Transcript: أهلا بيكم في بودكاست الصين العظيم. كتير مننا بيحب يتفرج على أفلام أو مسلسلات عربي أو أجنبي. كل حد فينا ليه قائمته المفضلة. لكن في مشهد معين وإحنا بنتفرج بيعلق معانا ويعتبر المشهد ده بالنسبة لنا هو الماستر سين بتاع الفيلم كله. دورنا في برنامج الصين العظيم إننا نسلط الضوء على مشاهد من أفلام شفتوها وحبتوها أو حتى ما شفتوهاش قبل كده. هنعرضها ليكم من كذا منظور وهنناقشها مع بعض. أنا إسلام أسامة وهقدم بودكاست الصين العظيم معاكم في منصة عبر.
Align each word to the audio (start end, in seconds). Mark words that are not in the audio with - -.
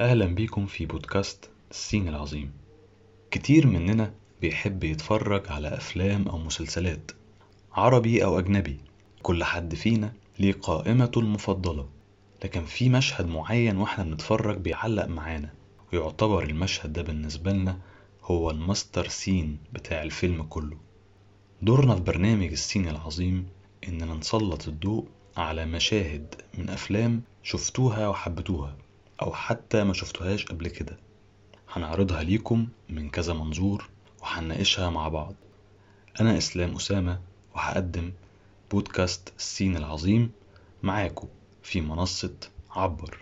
أهلا 0.00 0.26
بيكم 0.26 0.66
في 0.66 0.86
بودكاست 0.86 1.50
الصين 1.70 2.08
العظيم. 2.08 2.52
كتير 3.30 3.66
مننا 3.66 4.14
بيحب 4.40 4.84
يتفرج 4.84 5.42
على 5.52 5.68
أفلام 5.68 6.28
أو 6.28 6.38
مسلسلات 6.38 7.10
عربي 7.72 8.24
أو 8.24 8.38
أجنبي. 8.38 8.76
كل 9.22 9.44
حد 9.44 9.74
فينا 9.74 10.12
ليه 10.38 10.52
قائمته 10.52 11.18
المفضلة. 11.18 11.88
لكن 12.44 12.64
في 12.64 12.88
مشهد 12.88 13.26
معين 13.26 13.76
وإحنا 13.76 14.04
بنتفرج 14.04 14.56
بيعلق 14.58 15.06
معانا 15.06 15.52
ويعتبر 15.92 16.42
المشهد 16.44 16.92
ده 16.92 17.02
بالنسبة 17.02 17.52
لنا 17.52 17.78
هو 18.24 18.50
الماستر 18.50 19.08
سين 19.08 19.58
بتاع 19.72 20.02
الفيلم 20.02 20.42
كله. 20.42 20.76
دورنا 21.62 21.94
في 21.94 22.00
برنامج 22.02 22.50
الصين 22.50 22.88
العظيم 22.88 23.46
إننا 23.88 24.14
نسلط 24.14 24.68
الضوء 24.68 25.08
على 25.36 25.66
مشاهد 25.66 26.34
من 26.58 26.70
أفلام 26.70 27.22
شفتوها 27.42 28.08
وحبتوها 28.08 28.76
أو 29.22 29.32
حتى 29.32 29.84
ما 29.84 29.92
شفتوهاش 29.92 30.44
قبل 30.44 30.68
كده. 30.68 30.96
هنعرضها 31.72 32.22
ليكم 32.22 32.68
من 32.88 33.10
كذا 33.10 33.32
منظور 33.32 33.88
وهنناقشها 34.22 34.90
مع 34.90 35.08
بعض. 35.08 35.34
أنا 36.20 36.38
إسلام 36.38 36.76
أسامة 36.76 37.20
وهقدم 37.54 38.12
بودكاست 38.70 39.32
الصين 39.38 39.76
العظيم 39.76 40.32
معاكم 40.82 41.28
في 41.62 41.80
منصة 41.80 42.34
عبر. 42.70 43.18